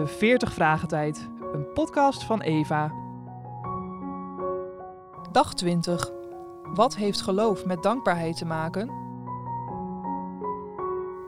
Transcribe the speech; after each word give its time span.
de 0.00 0.06
40 0.06 0.52
Vragen 0.52 0.88
Tijd, 0.88 1.28
een 1.52 1.72
podcast 1.72 2.24
van 2.24 2.40
Eva. 2.40 2.92
Dag 5.32 5.54
20. 5.54 6.10
Wat 6.62 6.96
heeft 6.96 7.20
geloof 7.20 7.64
met 7.64 7.82
dankbaarheid 7.82 8.36
te 8.36 8.44
maken? 8.44 8.86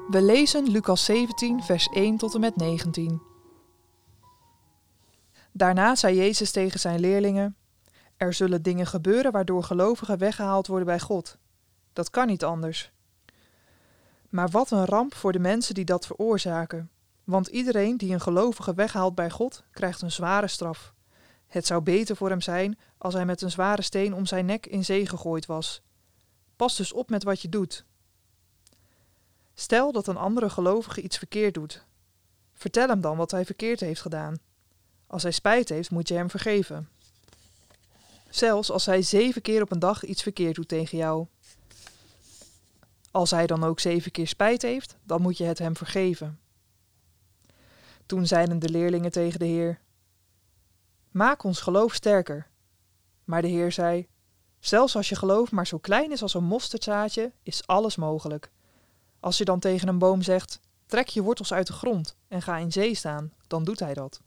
We 0.08 0.22
lezen 0.22 0.70
Lucas 0.70 1.04
17, 1.04 1.62
vers 1.62 1.88
1 1.88 2.16
tot 2.16 2.34
en 2.34 2.40
met 2.40 2.56
19. 2.56 3.22
Daarna 5.52 5.94
zei 5.94 6.16
Jezus 6.16 6.50
tegen 6.50 6.80
zijn 6.80 7.00
leerlingen: 7.00 7.56
Er 8.16 8.34
zullen 8.34 8.62
dingen 8.62 8.86
gebeuren 8.86 9.32
waardoor 9.32 9.62
gelovigen 9.62 10.18
weggehaald 10.18 10.66
worden 10.66 10.86
bij 10.86 11.00
God. 11.00 11.38
Dat 11.92 12.10
kan 12.10 12.26
niet 12.26 12.44
anders. 12.44 12.92
Maar 14.28 14.48
wat 14.48 14.70
een 14.70 14.84
ramp 14.84 15.14
voor 15.14 15.32
de 15.32 15.38
mensen 15.38 15.74
die 15.74 15.84
dat 15.84 16.06
veroorzaken. 16.06 16.90
Want 17.24 17.46
iedereen 17.46 17.96
die 17.96 18.12
een 18.12 18.20
gelovige 18.20 18.74
weghaalt 18.74 19.14
bij 19.14 19.30
God, 19.30 19.64
krijgt 19.70 20.02
een 20.02 20.12
zware 20.12 20.48
straf. 20.48 20.94
Het 21.46 21.66
zou 21.66 21.82
beter 21.82 22.16
voor 22.16 22.28
hem 22.28 22.40
zijn 22.40 22.78
als 22.98 23.14
hij 23.14 23.24
met 23.24 23.42
een 23.42 23.50
zware 23.50 23.82
steen 23.82 24.14
om 24.14 24.26
zijn 24.26 24.46
nek 24.46 24.66
in 24.66 24.84
zee 24.84 25.06
gegooid 25.06 25.46
was. 25.46 25.82
Pas 26.56 26.76
dus 26.76 26.92
op 26.92 27.10
met 27.10 27.24
wat 27.24 27.40
je 27.40 27.48
doet. 27.48 27.84
Stel 29.54 29.92
dat 29.92 30.06
een 30.06 30.16
andere 30.16 30.50
gelovige 30.50 31.00
iets 31.00 31.18
verkeerd 31.18 31.54
doet. 31.54 31.84
Vertel 32.54 32.88
hem 32.88 33.00
dan 33.00 33.16
wat 33.16 33.30
hij 33.30 33.44
verkeerd 33.44 33.80
heeft 33.80 34.00
gedaan. 34.00 34.36
Als 35.06 35.22
hij 35.22 35.32
spijt 35.32 35.68
heeft, 35.68 35.90
moet 35.90 36.08
je 36.08 36.14
hem 36.14 36.30
vergeven. 36.30 36.88
Zelfs 38.30 38.70
als 38.70 38.86
hij 38.86 39.02
zeven 39.02 39.42
keer 39.42 39.62
op 39.62 39.72
een 39.72 39.78
dag 39.78 40.04
iets 40.04 40.22
verkeerd 40.22 40.54
doet 40.54 40.68
tegen 40.68 40.98
jou. 40.98 41.26
Als 43.10 43.30
hij 43.30 43.46
dan 43.46 43.64
ook 43.64 43.80
zeven 43.80 44.10
keer 44.10 44.28
spijt 44.28 44.62
heeft, 44.62 44.96
dan 45.04 45.22
moet 45.22 45.36
je 45.36 45.44
het 45.44 45.58
hem 45.58 45.76
vergeven. 45.76 46.40
Toen 48.12 48.26
zeiden 48.26 48.58
de 48.58 48.68
leerlingen 48.68 49.10
tegen 49.10 49.38
de 49.38 49.44
Heer: 49.44 49.80
Maak 51.10 51.44
ons 51.44 51.60
geloof 51.60 51.94
sterker. 51.94 52.48
Maar 53.24 53.42
de 53.42 53.48
Heer 53.48 53.72
zei: 53.72 54.08
Zelfs 54.58 54.96
als 54.96 55.08
je 55.08 55.16
geloof 55.16 55.52
maar 55.52 55.66
zo 55.66 55.78
klein 55.78 56.12
is 56.12 56.22
als 56.22 56.34
een 56.34 56.44
mosterdzaadje, 56.44 57.32
is 57.42 57.66
alles 57.66 57.96
mogelijk. 57.96 58.50
Als 59.20 59.38
je 59.38 59.44
dan 59.44 59.58
tegen 59.58 59.88
een 59.88 59.98
boom 59.98 60.22
zegt: 60.22 60.60
Trek 60.86 61.08
je 61.08 61.22
wortels 61.22 61.52
uit 61.52 61.66
de 61.66 61.72
grond 61.72 62.16
en 62.28 62.42
ga 62.42 62.56
in 62.56 62.72
zee 62.72 62.94
staan, 62.94 63.32
dan 63.46 63.64
doet 63.64 63.80
hij 63.80 63.94
dat. 63.94 64.20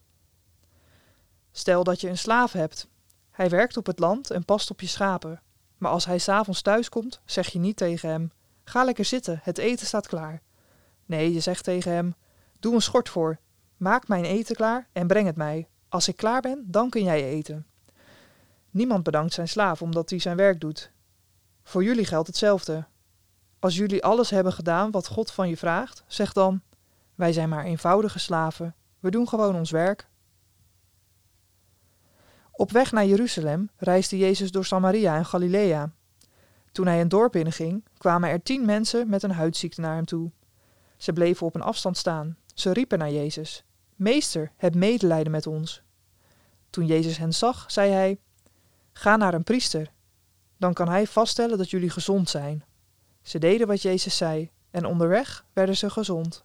Stel 1.51 1.83
dat 1.83 2.01
je 2.01 2.09
een 2.09 2.17
slaaf 2.17 2.51
hebt. 2.51 2.87
Hij 3.31 3.49
werkt 3.49 3.77
op 3.77 3.85
het 3.85 3.99
land 3.99 4.31
en 4.31 4.45
past 4.45 4.71
op 4.71 4.81
je 4.81 4.87
schapen. 4.87 5.41
Maar 5.77 5.91
als 5.91 6.05
hij 6.05 6.17
s'avonds 6.17 6.61
thuis 6.61 6.89
komt, 6.89 7.21
zeg 7.25 7.47
je 7.47 7.59
niet 7.59 7.77
tegen 7.77 8.09
hem: 8.09 8.31
Ga 8.63 8.83
lekker 8.83 9.05
zitten, 9.05 9.39
het 9.43 9.57
eten 9.57 9.87
staat 9.87 10.07
klaar. 10.07 10.41
Nee, 11.05 11.33
je 11.33 11.39
zegt 11.39 11.63
tegen 11.63 11.91
hem: 11.91 12.15
Doe 12.59 12.73
een 12.73 12.81
schort 12.81 13.09
voor, 13.09 13.39
maak 13.77 14.07
mijn 14.07 14.23
eten 14.23 14.55
klaar 14.55 14.87
en 14.91 15.07
breng 15.07 15.25
het 15.25 15.35
mij. 15.35 15.67
Als 15.89 16.07
ik 16.07 16.15
klaar 16.15 16.41
ben, 16.41 16.63
dan 16.67 16.89
kun 16.89 17.03
jij 17.03 17.23
eten. 17.23 17.65
Niemand 18.69 19.03
bedankt 19.03 19.33
zijn 19.33 19.47
slaaf 19.47 19.81
omdat 19.81 20.09
hij 20.09 20.19
zijn 20.19 20.37
werk 20.37 20.59
doet. 20.59 20.91
Voor 21.63 21.83
jullie 21.83 22.05
geldt 22.05 22.27
hetzelfde. 22.27 22.85
Als 23.59 23.75
jullie 23.75 24.03
alles 24.03 24.29
hebben 24.29 24.53
gedaan 24.53 24.91
wat 24.91 25.07
God 25.07 25.31
van 25.31 25.49
je 25.49 25.57
vraagt, 25.57 26.03
zeg 26.07 26.33
dan: 26.33 26.61
Wij 27.15 27.33
zijn 27.33 27.49
maar 27.49 27.63
eenvoudige 27.63 28.19
slaven. 28.19 28.75
We 28.99 29.11
doen 29.11 29.27
gewoon 29.27 29.55
ons 29.55 29.71
werk. 29.71 30.07
Op 32.51 32.71
weg 32.71 32.91
naar 32.91 33.05
Jeruzalem 33.05 33.69
reisde 33.77 34.17
Jezus 34.17 34.51
door 34.51 34.65
Samaria 34.65 35.15
en 35.15 35.25
Galilea. 35.25 35.91
Toen 36.71 36.87
hij 36.87 37.01
een 37.01 37.09
dorp 37.09 37.31
binnenging, 37.31 37.85
kwamen 37.97 38.29
er 38.29 38.43
tien 38.43 38.65
mensen 38.65 39.09
met 39.09 39.23
een 39.23 39.31
huidziekte 39.31 39.81
naar 39.81 39.95
hem 39.95 40.05
toe. 40.05 40.31
Ze 40.97 41.13
bleven 41.13 41.45
op 41.45 41.55
een 41.55 41.61
afstand 41.61 41.97
staan. 41.97 42.37
Ze 42.53 42.71
riepen 42.71 42.99
naar 42.99 43.11
Jezus: 43.11 43.64
Meester, 43.95 44.51
heb 44.57 44.75
medelijden 44.75 45.31
met 45.31 45.47
ons. 45.47 45.81
Toen 46.69 46.85
Jezus 46.85 47.17
hen 47.17 47.33
zag, 47.33 47.71
zei 47.71 47.91
hij: 47.91 48.19
Ga 48.93 49.15
naar 49.15 49.33
een 49.33 49.43
priester. 49.43 49.91
Dan 50.57 50.73
kan 50.73 50.89
hij 50.89 51.07
vaststellen 51.07 51.57
dat 51.57 51.69
jullie 51.69 51.89
gezond 51.89 52.29
zijn. 52.29 52.63
Ze 53.21 53.39
deden 53.39 53.67
wat 53.67 53.81
Jezus 53.81 54.17
zei, 54.17 54.49
en 54.71 54.85
onderweg 54.85 55.45
werden 55.53 55.77
ze 55.77 55.89
gezond. 55.89 56.43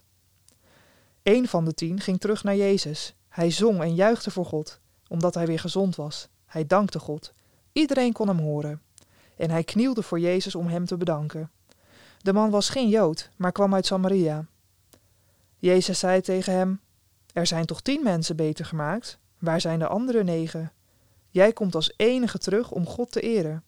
Een 1.23 1.47
van 1.47 1.65
de 1.65 1.73
tien 1.73 1.99
ging 1.99 2.19
terug 2.19 2.43
naar 2.43 2.55
Jezus. 2.55 3.15
Hij 3.29 3.51
zong 3.51 3.81
en 3.81 3.95
juichte 3.95 4.31
voor 4.31 4.45
God, 4.45 4.79
omdat 5.07 5.33
hij 5.33 5.45
weer 5.45 5.59
gezond 5.59 5.95
was. 5.95 6.27
Hij 6.45 6.65
dankte 6.65 6.99
God. 6.99 7.33
Iedereen 7.73 8.13
kon 8.13 8.27
hem 8.27 8.39
horen. 8.39 8.81
En 9.37 9.49
hij 9.49 9.63
knielde 9.63 10.03
voor 10.03 10.19
Jezus 10.19 10.55
om 10.55 10.67
hem 10.67 10.85
te 10.85 10.97
bedanken. 10.97 11.51
De 12.17 12.33
man 12.33 12.49
was 12.49 12.69
geen 12.69 12.89
Jood, 12.89 13.29
maar 13.35 13.51
kwam 13.51 13.73
uit 13.73 13.85
Samaria. 13.85 14.45
Jezus 15.57 15.99
zei 15.99 16.21
tegen 16.21 16.53
hem: 16.53 16.79
Er 17.33 17.47
zijn 17.47 17.65
toch 17.65 17.81
tien 17.81 18.03
mensen 18.03 18.35
beter 18.35 18.65
gemaakt? 18.65 19.19
Waar 19.39 19.61
zijn 19.61 19.79
de 19.79 19.87
andere 19.87 20.23
negen? 20.23 20.71
Jij 21.29 21.53
komt 21.53 21.75
als 21.75 21.93
enige 21.97 22.37
terug 22.37 22.71
om 22.71 22.85
God 22.85 23.11
te 23.11 23.21
eren. 23.21 23.63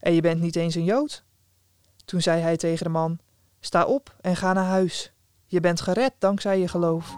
En 0.00 0.12
je 0.12 0.20
bent 0.20 0.40
niet 0.40 0.56
eens 0.56 0.74
een 0.74 0.84
Jood? 0.84 1.24
Toen 2.04 2.20
zei 2.20 2.40
hij 2.40 2.56
tegen 2.56 2.84
de 2.84 2.90
man: 2.90 3.18
Sta 3.60 3.84
op 3.84 4.16
en 4.20 4.36
ga 4.36 4.52
naar 4.52 4.64
huis. 4.64 5.12
Je 5.46 5.60
bent 5.60 5.80
gered 5.80 6.12
dankzij 6.18 6.60
je 6.60 6.68
geloof. 6.68 7.16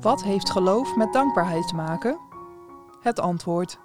Wat 0.00 0.22
heeft 0.22 0.50
geloof 0.50 0.96
met 0.96 1.12
dankbaarheid 1.12 1.68
te 1.68 1.74
maken? 1.74 2.18
Het 3.00 3.20
antwoord. 3.20 3.78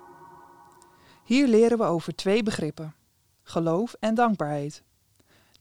Hier 1.24 1.48
leren 1.48 1.78
we 1.78 1.84
over 1.84 2.16
twee 2.16 2.44
begrippen: 2.44 2.96
geloof 3.44 3.96
en 4.00 4.16
dankbaarheid. 4.16 4.84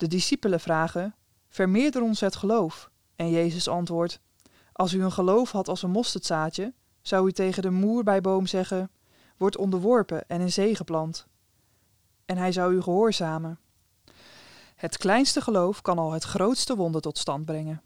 De 0.02 0.08
discipelen 0.08 0.60
vragen: 0.60 1.14
Vermeerder 1.48 2.02
ons 2.02 2.20
het 2.20 2.36
geloof. 2.36 2.90
En 3.16 3.30
Jezus 3.30 3.68
antwoordt: 3.68 4.20
Als 4.72 4.92
u 4.92 5.02
een 5.02 5.12
geloof 5.12 5.50
had 5.50 5.68
als 5.68 5.82
een 5.82 5.90
mosterdzaadje, 5.90 6.74
zou 7.02 7.26
u 7.26 7.32
tegen 7.32 7.62
de 7.62 7.70
moerbijboom 7.70 8.46
zeggen: 8.46 8.90
Word 9.36 9.56
onderworpen 9.56 10.28
en 10.28 10.40
in 10.40 10.52
zee 10.52 10.74
geplant. 10.74 11.26
En 12.24 12.36
hij 12.36 12.52
zou 12.52 12.74
u 12.74 12.82
gehoorzamen. 12.82 13.58
Het 14.74 14.96
kleinste 14.96 15.40
geloof 15.40 15.82
kan 15.82 15.98
al 15.98 16.12
het 16.12 16.24
grootste 16.24 16.76
wonder 16.76 17.00
tot 17.00 17.18
stand 17.18 17.44
brengen. 17.44 17.82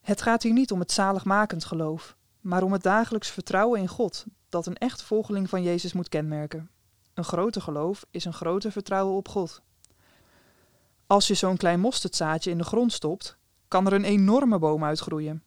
Het 0.00 0.22
gaat 0.22 0.42
hier 0.42 0.52
niet 0.52 0.72
om 0.72 0.80
het 0.80 0.92
zaligmakend 0.92 1.64
geloof, 1.64 2.16
maar 2.40 2.62
om 2.62 2.72
het 2.72 2.82
dagelijks 2.82 3.30
vertrouwen 3.30 3.80
in 3.80 3.88
God 3.88 4.24
dat 4.48 4.66
een 4.66 4.76
echt 4.76 5.02
volgeling 5.02 5.48
van 5.48 5.62
Jezus 5.62 5.92
moet 5.92 6.08
kenmerken. 6.08 6.70
Een 7.14 7.24
grote 7.24 7.60
geloof 7.60 8.04
is 8.10 8.24
een 8.24 8.32
groter 8.32 8.72
vertrouwen 8.72 9.16
op 9.16 9.28
God. 9.28 9.62
Als 11.08 11.26
je 11.26 11.34
zo'n 11.34 11.56
klein 11.56 11.80
mosterdzaadje 11.80 12.50
in 12.50 12.58
de 12.58 12.64
grond 12.64 12.92
stopt, 12.92 13.36
kan 13.68 13.86
er 13.86 13.92
een 13.92 14.04
enorme 14.04 14.58
boom 14.58 14.84
uitgroeien. 14.84 15.42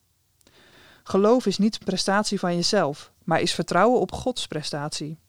Geloof 1.03 1.45
is 1.45 1.57
niet 1.57 1.83
prestatie 1.83 2.39
van 2.39 2.55
jezelf, 2.55 3.11
maar 3.23 3.41
is 3.41 3.53
vertrouwen 3.53 3.99
op 3.99 4.11
Gods 4.11 4.47
prestatie. 4.47 5.19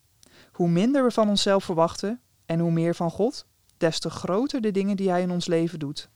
Hoe 0.51 0.69
minder 0.69 1.03
we 1.03 1.11
van 1.11 1.29
onszelf 1.29 1.63
verwachten 1.63 2.21
en 2.45 2.59
hoe 2.59 2.71
meer 2.71 2.95
van 2.95 3.11
God, 3.11 3.45
des 3.77 3.99
te 3.99 4.09
groter 4.09 4.61
de 4.61 4.71
dingen 4.71 4.95
die 4.95 5.09
Hij 5.09 5.21
in 5.21 5.31
ons 5.31 5.45
leven 5.45 5.79
doet. 5.79 6.09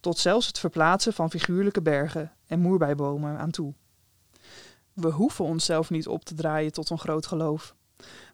Tot 0.00 0.18
zelfs 0.18 0.46
het 0.46 0.58
verplaatsen 0.58 1.12
van 1.12 1.30
figuurlijke 1.30 1.82
bergen 1.82 2.32
en 2.46 2.60
moerbijbomen 2.60 3.38
aan 3.38 3.50
toe. 3.50 3.74
We 4.92 5.10
hoeven 5.10 5.44
onszelf 5.44 5.90
niet 5.90 6.08
op 6.08 6.24
te 6.24 6.34
draaien 6.34 6.72
tot 6.72 6.90
een 6.90 6.98
groot 6.98 7.26
geloof. 7.26 7.74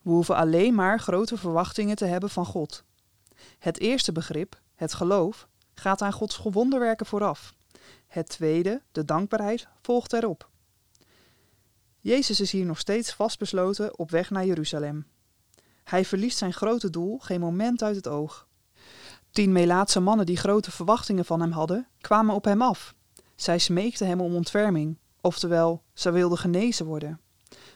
We 0.03 0.09
hoeven 0.09 0.35
alleen 0.35 0.75
maar 0.75 0.99
grote 0.99 1.37
verwachtingen 1.37 1.95
te 1.95 2.05
hebben 2.05 2.29
van 2.29 2.45
God. 2.45 2.83
Het 3.59 3.79
eerste 3.79 4.11
begrip, 4.11 4.61
het 4.75 4.93
geloof, 4.93 5.47
gaat 5.73 6.01
aan 6.01 6.13
Gods 6.13 6.39
wonderwerken 6.43 7.05
vooraf. 7.05 7.53
Het 8.07 8.29
tweede, 8.29 8.81
de 8.91 9.05
dankbaarheid, 9.05 9.67
volgt 9.81 10.13
erop. 10.13 10.49
Jezus 11.99 12.39
is 12.39 12.51
hier 12.51 12.65
nog 12.65 12.79
steeds 12.79 13.13
vastbesloten 13.13 13.97
op 13.97 14.11
weg 14.11 14.29
naar 14.29 14.45
Jeruzalem. 14.45 15.07
Hij 15.83 16.05
verliest 16.05 16.37
zijn 16.37 16.53
grote 16.53 16.89
doel 16.89 17.19
geen 17.19 17.39
moment 17.39 17.83
uit 17.83 17.95
het 17.95 18.07
oog. 18.07 18.47
Tien 19.31 19.51
Melaatse 19.51 19.99
mannen 19.99 20.25
die 20.25 20.37
grote 20.37 20.71
verwachtingen 20.71 21.25
van 21.25 21.41
hem 21.41 21.51
hadden, 21.51 21.87
kwamen 22.01 22.35
op 22.35 22.43
hem 22.43 22.61
af. 22.61 22.95
Zij 23.35 23.57
smeekten 23.57 24.07
hem 24.07 24.21
om 24.21 24.35
ontferming, 24.35 24.97
oftewel, 25.21 25.83
ze 25.93 26.11
wilden 26.11 26.37
genezen 26.37 26.85
worden. 26.85 27.19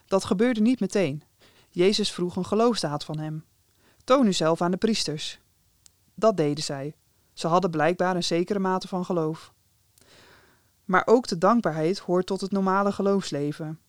Dat 0.06 0.26
gebeurde 0.26 0.62
niet 0.62 0.80
meteen. 0.80 1.24
Jezus 1.70 2.12
vroeg 2.12 2.36
een 2.36 2.46
geloofsdaad 2.46 3.04
van 3.04 3.20
hem. 3.20 3.46
Toon 4.04 4.28
u 4.28 4.34
zelf 4.34 4.62
aan 4.62 4.72
de 4.72 4.78
priesters. 4.78 5.40
Dat 6.16 6.38
deden 6.38 6.64
zij. 6.64 6.96
Ze 7.34 7.48
hadden 7.48 7.72
blijkbaar 7.72 8.16
een 8.16 8.24
zekere 8.24 8.60
mate 8.60 8.88
van 8.88 9.06
geloof. 9.06 9.54
Maar 10.86 11.04
ook 11.06 11.28
de 11.28 11.38
dankbaarheid 11.38 12.00
hoort 12.00 12.26
tot 12.26 12.42
het 12.42 12.52
normale 12.52 12.92
geloofsleven. 12.92 13.80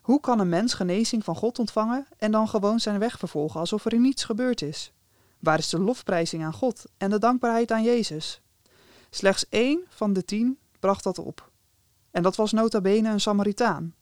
Hoe 0.00 0.20
kan 0.20 0.40
een 0.40 0.48
mens 0.48 0.74
genezing 0.74 1.24
van 1.24 1.36
God 1.36 1.58
ontvangen 1.58 2.06
en 2.16 2.30
dan 2.30 2.48
gewoon 2.48 2.80
zijn 2.80 2.98
weg 2.98 3.18
vervolgen 3.18 3.60
alsof 3.60 3.84
er 3.84 3.98
niets 3.98 4.24
gebeurd 4.24 4.62
is? 4.62 4.92
Waar 5.38 5.58
is 5.58 5.68
de 5.68 5.78
lofprijzing 5.78 6.44
aan 6.44 6.52
God 6.52 6.84
en 6.96 7.10
de 7.10 7.18
dankbaarheid 7.18 7.70
aan 7.70 7.82
Jezus? 7.82 8.40
Slechts 9.10 9.48
één 9.48 9.80
van 9.88 10.12
de 10.12 10.24
tien 10.24 10.58
bracht 10.80 11.04
dat 11.04 11.18
op. 11.18 11.50
En 12.10 12.22
dat 12.22 12.36
was 12.36 12.52
nota 12.52 12.80
bene 12.80 13.10
een 13.10 13.20
Samaritaan, 13.20 13.94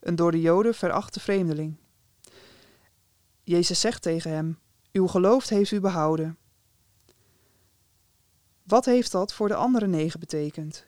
een 0.00 0.16
door 0.16 0.30
de 0.30 0.40
Joden 0.40 0.74
verachte 0.74 1.20
vreemdeling. 1.20 1.76
Jezus 3.42 3.80
zegt 3.80 4.02
tegen 4.02 4.30
hem: 4.30 4.58
Uw 4.92 5.06
geloof 5.06 5.48
heeft 5.48 5.70
u 5.70 5.80
behouden. 5.80 6.38
Wat 8.68 8.84
heeft 8.84 9.12
dat 9.12 9.32
voor 9.32 9.48
de 9.48 9.54
andere 9.54 9.86
negen 9.86 10.20
betekend? 10.20 10.86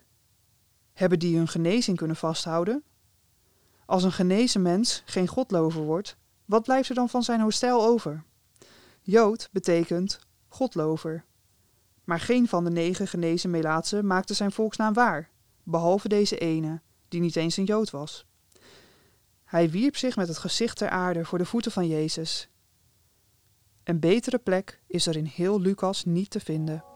Hebben 0.93 1.19
die 1.19 1.37
hun 1.37 1.49
genezing 1.49 1.97
kunnen 1.97 2.17
vasthouden? 2.17 2.83
Als 3.87 4.03
een 4.03 4.13
genezen 4.13 4.63
mens 4.63 5.03
geen 5.05 5.27
godlover 5.27 5.83
wordt, 5.83 6.17
wat 6.45 6.63
blijft 6.63 6.89
er 6.89 6.95
dan 6.95 7.09
van 7.09 7.23
zijn 7.23 7.41
hostel 7.41 7.85
over? 7.85 8.25
Jood 9.03 9.49
betekent 9.53 10.19
godlover. 10.49 11.25
Maar 12.05 12.21
geen 12.21 12.49
van 12.49 12.65
de 12.65 12.71
negen 12.71 13.07
genezen 13.07 13.51
Melaatsen 13.51 14.07
maakte 14.07 14.35
zijn 14.35 14.53
volksnaam 14.53 14.93
waar, 14.93 15.31
behalve 15.63 16.09
deze 16.09 16.39
ene, 16.39 16.81
die 17.09 17.21
niet 17.21 17.37
eens 17.37 17.57
een 17.57 17.65
Jood 17.65 17.91
was. 17.91 18.27
Hij 19.45 19.71
wierp 19.71 19.97
zich 19.97 20.17
met 20.17 20.29
het 20.29 20.39
gezicht 20.39 20.77
ter 20.77 20.89
aarde 20.89 21.25
voor 21.25 21.39
de 21.39 21.47
voeten 21.47 21.73
van 21.73 21.87
Jezus. 21.87 22.49
Een 23.85 24.01
betere 24.01 24.39
plek 24.39 24.81
is 24.87 25.07
er 25.07 25.17
in 25.17 25.25
heel 25.25 25.61
Lucas 25.61 26.05
niet 26.05 26.31
te 26.31 26.41
vinden. 26.41 26.90